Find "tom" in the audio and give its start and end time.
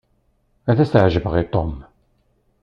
1.53-1.73